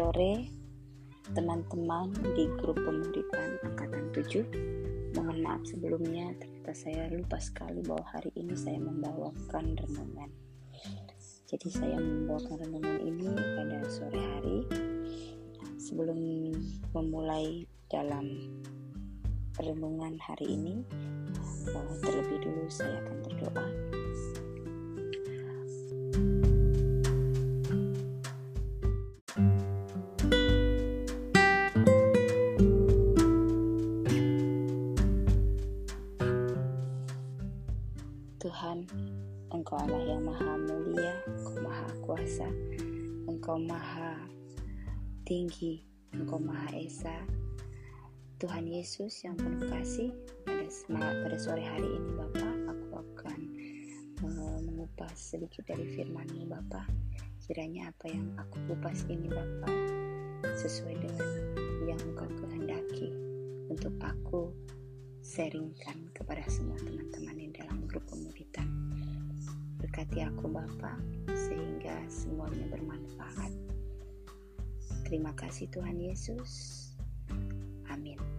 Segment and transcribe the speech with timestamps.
[0.00, 0.48] sore
[1.36, 8.32] teman-teman di grup pemuritan angkatan 7 Mohon maaf sebelumnya ternyata saya lupa sekali bahwa hari
[8.32, 10.30] ini saya membawakan renungan.
[11.50, 14.58] Jadi saya membawakan renungan ini pada sore hari.
[15.76, 16.16] Sebelum
[16.96, 18.56] memulai dalam
[19.60, 20.80] renungan hari ini
[21.76, 23.99] eh, Terlebih dulu saya akan berdoa
[38.40, 38.88] Tuhan,
[39.52, 42.48] Engkau Allah yang maha mulia, Engkau maha kuasa,
[43.28, 44.16] Engkau maha
[45.28, 45.84] tinggi,
[46.16, 47.20] Engkau maha esa.
[48.40, 50.16] Tuhan Yesus yang penuh kasih,
[50.48, 50.64] pada
[51.20, 53.40] pada sore hari ini Bapak, aku akan
[54.24, 56.88] uh, mengupas sedikit dari firman-Mu Bapak.
[57.44, 59.76] Kiranya apa yang aku kupas ini Bapak
[60.56, 61.28] sesuai dengan
[61.84, 63.12] yang Engkau kehendaki
[63.68, 64.48] untuk aku
[65.20, 68.70] sharingkan kepada semua teman-teman yang dalam grup pemuritan.
[69.82, 70.94] Berkati aku Bapa
[71.34, 73.50] sehingga semuanya bermanfaat.
[75.10, 76.86] Terima kasih Tuhan Yesus.
[77.90, 78.29] Amin.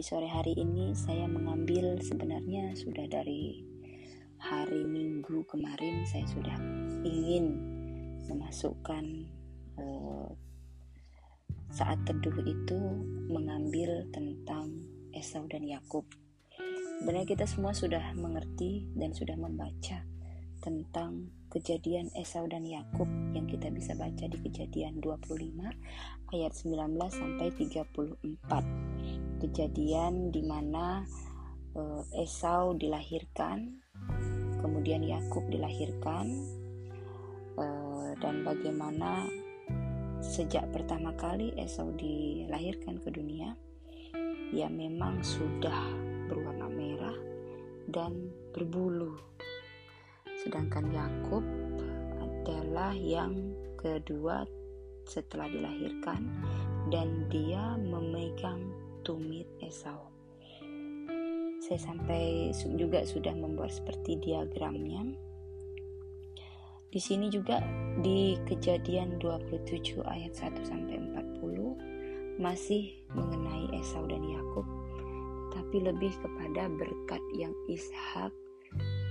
[0.00, 3.60] Di sore hari ini saya mengambil sebenarnya sudah dari
[4.40, 6.56] hari Minggu kemarin saya sudah
[7.04, 7.60] ingin
[8.24, 9.28] memasukkan
[9.76, 10.32] uh,
[11.68, 12.80] saat teduh itu
[13.28, 14.72] mengambil tentang
[15.12, 16.08] Esau dan Yakub.
[17.04, 20.00] Sebenarnya kita semua sudah mengerti dan sudah membaca
[20.64, 25.60] tentang kejadian Esau dan Yakub yang kita bisa baca di kejadian 25
[26.32, 29.09] ayat 19 sampai 34.
[29.40, 31.02] Kejadian di mana
[31.72, 33.80] uh, Esau dilahirkan,
[34.60, 36.26] kemudian Yakub dilahirkan
[37.56, 39.24] uh, dan bagaimana
[40.20, 43.56] sejak pertama kali Esau dilahirkan ke dunia
[44.50, 45.86] ia memang sudah
[46.26, 47.14] berwarna merah
[47.86, 49.14] dan berbulu.
[50.42, 51.46] Sedangkan Yakub
[52.18, 54.42] adalah yang kedua
[55.06, 56.26] setelah dilahirkan
[56.90, 60.10] dan dia memegang tumit Esau.
[61.60, 65.06] Saya sampai juga sudah membuat seperti diagramnya.
[66.90, 67.62] Di sini juga
[68.02, 74.66] di kejadian 27 ayat 1 sampai 40 masih mengenai Esau dan Yakub,
[75.54, 78.34] tapi lebih kepada berkat yang Ishak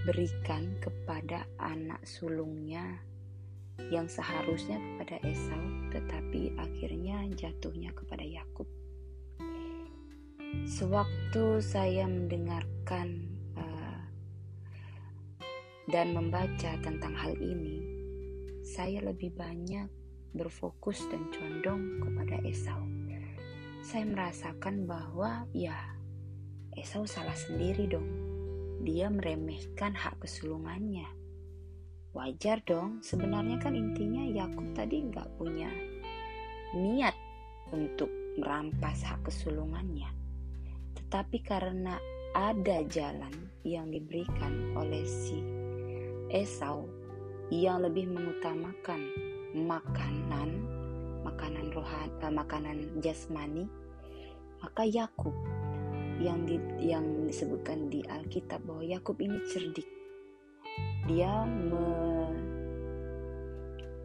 [0.04, 3.00] berikan kepada anak sulungnya
[3.88, 5.64] yang seharusnya kepada Esau
[5.96, 8.68] tetapi akhirnya jatuhnya kepada Yakub.
[10.50, 13.22] Sewaktu saya mendengarkan
[13.54, 14.02] uh,
[15.86, 17.86] dan membaca tentang hal ini,
[18.66, 19.86] saya lebih banyak
[20.34, 22.82] berfokus dan condong kepada Esau.
[23.86, 25.78] Saya merasakan bahwa ya
[26.74, 28.10] Esau salah sendiri dong
[28.82, 31.06] dia meremehkan hak kesulungannya.
[32.10, 35.70] Wajar dong, sebenarnya kan intinya Yakub tadi nggak punya
[36.74, 37.14] niat
[37.70, 38.10] untuk
[38.42, 40.10] merampas hak kesulungannya.
[41.10, 41.98] Tetapi karena
[42.38, 43.34] ada jalan
[43.66, 45.42] yang diberikan oleh si
[46.30, 46.86] Esau
[47.50, 49.10] yang lebih mengutamakan
[49.58, 50.70] makanan,
[51.26, 53.66] makanan rohani, eh, makanan jasmani,
[54.62, 55.34] maka Yakub
[56.22, 59.90] yang di, yang disebutkan di Alkitab bahwa Yakub ini cerdik.
[61.10, 62.30] Dia me,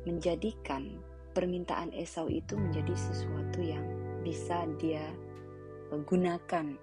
[0.09, 0.89] menjadikan
[1.37, 3.85] permintaan Esau itu menjadi sesuatu yang
[4.25, 5.05] bisa dia
[6.09, 6.81] gunakan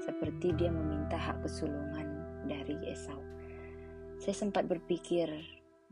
[0.00, 2.08] seperti dia meminta hak kesulungan
[2.48, 3.20] dari Esau.
[4.20, 5.28] Saya sempat berpikir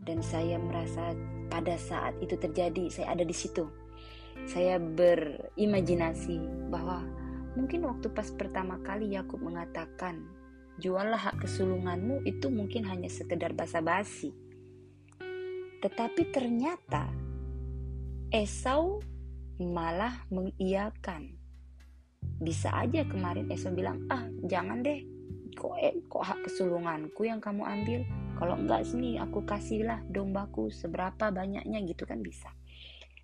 [0.05, 1.17] dan saya merasa
[1.49, 3.69] pada saat itu terjadi saya ada di situ.
[4.47, 7.03] Saya berimajinasi bahwa
[7.59, 10.23] Mungkin waktu pas pertama kali Yakub mengatakan,
[10.79, 14.31] juallah hak kesulunganmu itu mungkin hanya sekedar basa-basi.
[15.83, 17.11] Tetapi ternyata
[18.31, 19.01] Esau
[19.59, 21.38] malah mengiyakan.
[22.39, 25.03] Bisa aja kemarin Esau bilang, ah jangan deh,
[25.59, 28.01] kok, eh, kok hak kesulunganku yang kamu ambil.
[28.39, 32.55] Kalau enggak sini aku kasihlah dombaku seberapa banyaknya gitu kan bisa.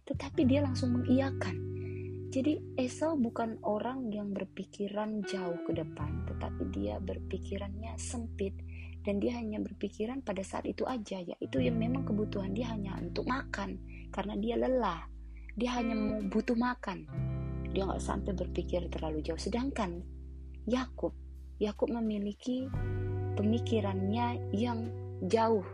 [0.04, 1.74] Tetapi dia langsung mengiyakan
[2.34, 8.58] jadi Esau bukan orang yang berpikiran jauh ke depan, tetapi dia berpikirannya sempit.
[9.04, 12.96] dan dia hanya berpikiran pada saat itu aja ya itu yang memang kebutuhan dia hanya
[12.96, 13.76] untuk makan
[14.08, 15.04] karena dia lelah
[15.60, 17.04] dia hanya mau butuh makan
[17.74, 19.38] dia nggak sampai berpikir terlalu jauh.
[19.38, 20.00] Sedangkan
[20.70, 21.12] Yakub
[21.58, 22.66] Yakub memiliki
[23.38, 24.90] pemikirannya yang
[25.26, 25.66] jauh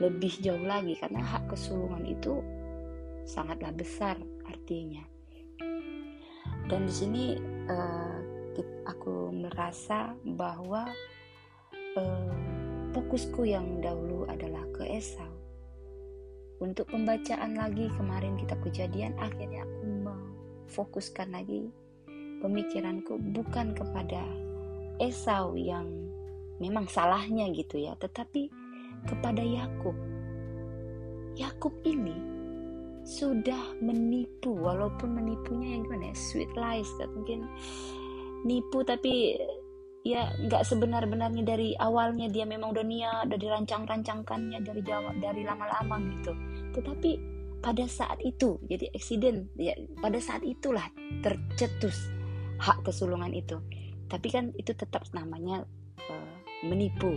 [0.00, 0.96] lebih jauh lagi.
[0.96, 2.40] Karena hak kesulungan itu
[3.24, 4.16] sangatlah besar
[4.48, 5.04] artinya.
[6.66, 7.24] Dan di sini
[7.70, 8.18] uh,
[8.86, 10.86] aku merasa bahwa
[11.96, 12.32] uh,
[12.92, 15.32] fokusku yang dahulu adalah ke Esau.
[16.56, 19.85] Untuk pembacaan lagi kemarin kitab kejadian akhirnya aku
[20.66, 21.70] memfokuskan lagi
[22.42, 24.26] pemikiranku bukan kepada
[24.98, 25.86] Esau yang
[26.58, 28.50] memang salahnya gitu ya tetapi
[29.06, 29.94] kepada Yakub.
[31.38, 32.16] Yakub ini
[33.06, 37.46] sudah menipu walaupun menipunya yang gimana ya sweet lies mungkin
[38.42, 39.38] nipu tapi
[40.02, 46.02] ya nggak sebenar-benarnya dari awalnya dia memang udah niat udah dirancang-rancangkannya dari jauh dari lama-lama
[46.18, 46.34] gitu
[46.74, 47.35] tetapi
[47.66, 50.86] pada saat itu jadi accident ya pada saat itulah
[51.18, 52.14] tercetus
[52.62, 53.58] hak kesulungan itu.
[54.06, 55.66] Tapi kan itu tetap namanya
[56.06, 57.10] uh, menipu.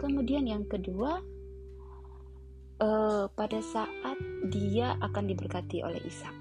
[0.00, 1.20] Kemudian yang kedua,
[2.80, 4.16] uh, pada saat
[4.48, 6.32] dia akan diberkati oleh Ishak,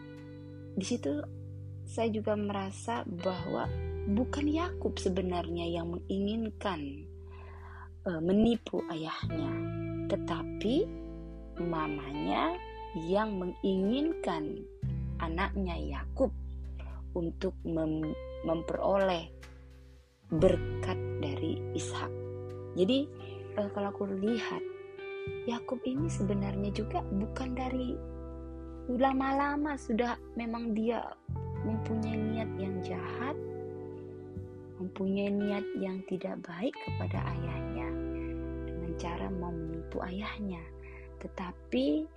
[0.80, 1.20] di situ
[1.84, 3.68] saya juga merasa bahwa
[4.16, 7.04] bukan Yakub sebenarnya yang menginginkan
[8.08, 9.52] uh, menipu ayahnya,
[10.08, 10.88] tetapi
[11.60, 12.56] mamanya
[12.98, 14.66] yang menginginkan
[15.22, 16.34] anaknya Yakub
[17.14, 18.14] untuk mem
[18.48, 19.30] memperoleh
[20.30, 22.10] berkat dari Ishak.
[22.78, 23.06] Jadi
[23.60, 24.64] uh, kalau aku lihat
[25.46, 27.98] Yakub ini sebenarnya juga bukan dari
[28.90, 31.04] lama-lama sudah memang dia
[31.62, 33.38] mempunyai niat yang jahat
[34.80, 37.88] mempunyai niat yang tidak baik kepada ayahnya
[38.66, 40.64] dengan cara menipu ayahnya
[41.20, 42.08] tetapi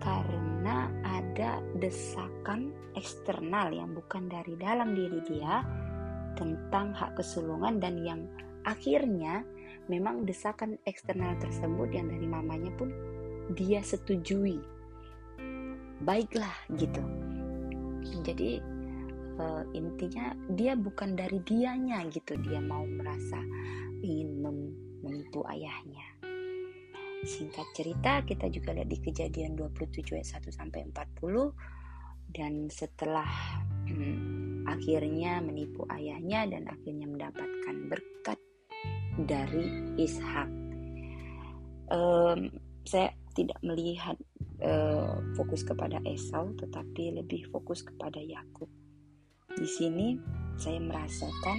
[0.00, 5.60] karena ada desakan eksternal yang bukan dari dalam diri dia
[6.34, 8.20] tentang hak kesulungan dan yang
[8.64, 9.44] akhirnya
[9.92, 12.88] memang desakan eksternal tersebut yang dari mamanya pun
[13.52, 14.56] dia setujui.
[16.00, 17.04] Baiklah gitu.
[18.24, 18.56] Jadi
[19.36, 22.40] uh, intinya dia bukan dari dianya gitu.
[22.40, 23.36] Dia mau merasa
[24.00, 24.40] ingin
[25.04, 26.19] menipu ayahnya
[27.24, 31.52] singkat cerita kita juga lihat di kejadian 27 ayat 1 sampai 40
[32.30, 33.28] dan setelah
[33.90, 38.38] hmm, akhirnya menipu ayahnya dan akhirnya mendapatkan berkat
[39.26, 39.66] dari
[39.98, 40.48] Ishak.
[41.90, 42.54] Um,
[42.86, 44.14] saya tidak melihat
[44.62, 48.70] uh, fokus kepada Esau, tetapi lebih fokus kepada Yakub.
[49.58, 50.14] Di sini
[50.54, 51.58] saya merasakan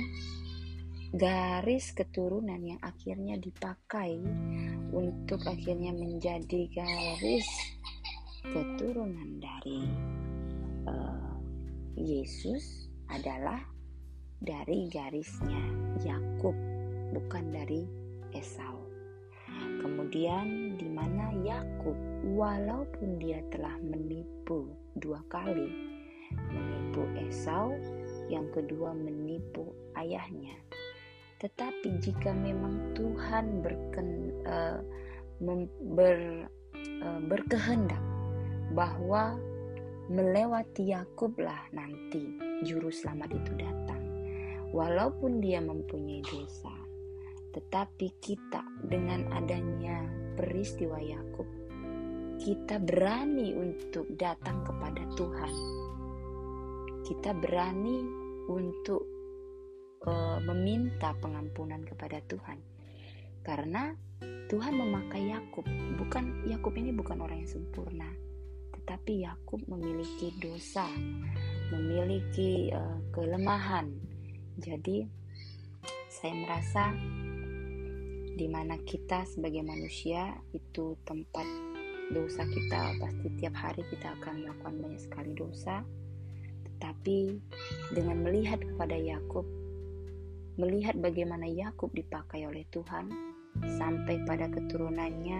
[1.11, 4.15] garis keturunan yang akhirnya dipakai
[4.95, 7.47] untuk akhirnya menjadi garis
[8.47, 9.91] keturunan dari
[10.87, 11.35] uh,
[11.99, 13.59] Yesus adalah
[14.39, 15.59] dari garisnya
[15.99, 16.55] Yakub
[17.11, 17.83] bukan dari
[18.31, 18.79] Esau.
[19.83, 21.97] Kemudian di mana Yakub
[22.31, 25.67] walaupun dia telah menipu dua kali,
[26.31, 27.75] menipu Esau,
[28.31, 30.55] yang kedua menipu ayahnya.
[31.41, 34.07] Tetapi jika memang Tuhan berken,
[34.45, 34.77] uh,
[35.41, 35.65] mem,
[35.97, 36.45] ber,
[37.01, 37.97] uh, berkehendak
[38.77, 39.41] bahwa
[40.05, 44.01] melewati Yakublah nanti juru selamat itu datang.
[44.69, 46.71] Walaupun dia mempunyai dosa,
[47.57, 50.05] tetapi kita dengan adanya
[50.37, 51.49] peristiwa Yakub,
[52.37, 55.53] kita berani untuk datang kepada Tuhan.
[57.01, 57.99] Kita berani
[58.47, 59.20] untuk
[60.07, 62.57] uh, meminta pengampunan kepada Tuhan.
[63.41, 63.93] Karena
[64.49, 65.65] Tuhan memakai Yakub.
[65.97, 68.09] Bukan Yakub ini bukan orang yang sempurna,
[68.77, 70.85] tetapi Yakub memiliki dosa,
[71.73, 73.89] memiliki uh, kelemahan.
[74.61, 75.07] Jadi
[76.11, 76.93] saya merasa
[78.35, 81.45] di mana kita sebagai manusia itu tempat
[82.11, 85.83] dosa kita pasti tiap hari kita akan melakukan banyak sekali dosa
[86.67, 87.39] tetapi
[87.95, 89.47] dengan melihat kepada Yakub
[90.61, 93.09] melihat bagaimana Yakub dipakai oleh Tuhan
[93.81, 95.39] sampai pada keturunannya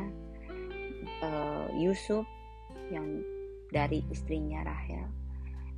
[1.21, 2.25] uh, Yusuf
[2.89, 3.21] yang
[3.69, 5.05] dari istrinya Rahel.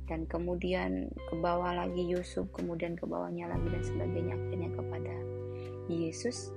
[0.04, 5.14] Dan kemudian ke bawah lagi Yusuf kemudian ke bawahnya lagi dan sebagainya akhirnya kepada
[5.88, 6.52] Yesus.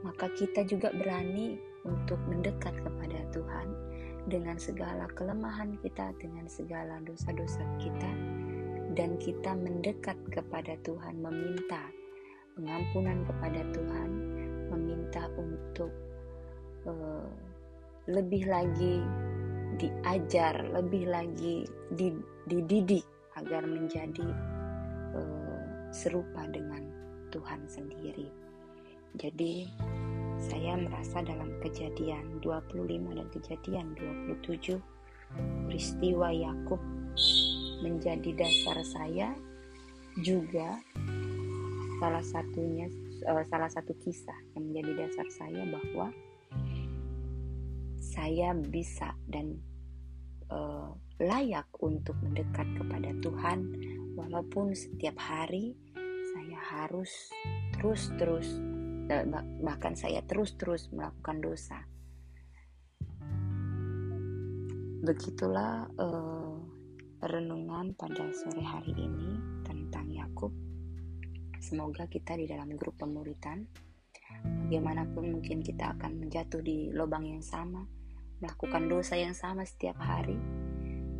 [0.00, 3.68] Maka kita juga berani untuk mendekat kepada Tuhan
[4.28, 8.12] dengan segala kelemahan kita, dengan segala dosa-dosa kita,
[8.96, 11.88] dan kita mendekat kepada Tuhan, meminta
[12.60, 14.10] pengampunan kepada Tuhan,
[15.10, 15.90] kita untuk
[16.86, 17.26] uh,
[18.06, 19.02] lebih lagi
[19.74, 21.66] diajar, lebih lagi
[22.46, 23.02] dididik
[23.34, 24.22] agar menjadi
[25.18, 26.86] uh, serupa dengan
[27.34, 28.30] Tuhan sendiri.
[29.18, 29.66] Jadi
[30.38, 32.86] saya merasa dalam kejadian 25
[33.18, 33.86] dan kejadian
[34.38, 34.78] 27
[35.66, 36.78] peristiwa Yakub
[37.82, 39.34] menjadi dasar saya
[40.22, 40.78] juga
[42.00, 42.88] salah satunya
[43.28, 46.08] uh, salah satu kisah yang menjadi dasar saya bahwa
[48.00, 49.60] saya bisa dan
[50.48, 53.60] uh, layak untuk mendekat kepada Tuhan.
[54.16, 55.76] Walaupun setiap hari
[56.32, 57.30] saya harus
[57.76, 58.48] terus-terus
[59.08, 59.24] eh,
[59.60, 61.78] bahkan saya terus-terus melakukan dosa.
[65.00, 66.56] Begitulah uh,
[67.24, 69.49] renungan pada sore hari ini
[71.70, 73.62] Semoga kita di dalam grup pemuritan,
[74.66, 77.86] bagaimanapun mungkin kita akan menjatuh di lubang yang sama,
[78.42, 80.34] melakukan dosa yang sama setiap hari,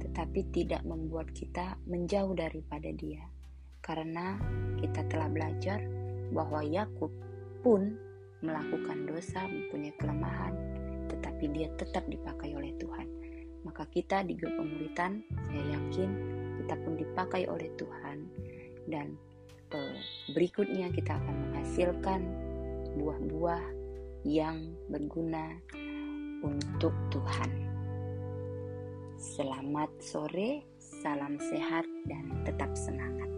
[0.03, 3.31] tetapi tidak membuat kita menjauh daripada Dia,
[3.79, 4.43] karena
[4.83, 5.87] kita telah belajar
[6.35, 7.15] bahwa Yakub
[7.63, 7.95] pun
[8.43, 10.59] melakukan dosa, mempunyai kelemahan,
[11.15, 13.07] tetapi dia tetap dipakai oleh Tuhan.
[13.63, 16.11] Maka kita di grup pemuritan, saya yakin
[16.59, 18.19] kita pun dipakai oleh Tuhan
[18.91, 19.15] dan
[19.71, 19.95] Eh,
[20.35, 22.21] berikutnya kita akan menghasilkan
[22.99, 23.63] buah-buah
[24.27, 25.47] yang berguna
[26.43, 27.71] untuk Tuhan.
[29.15, 33.30] Selamat sore, salam sehat, dan tetap semangat.